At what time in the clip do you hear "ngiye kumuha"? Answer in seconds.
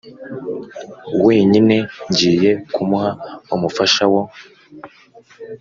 2.09-3.09